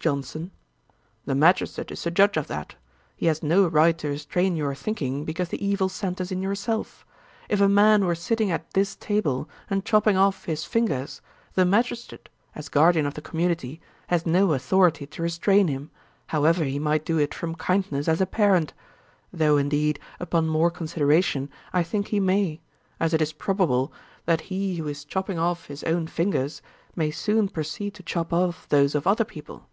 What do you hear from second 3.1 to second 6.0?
He has no right to restrain your thinking, because the evil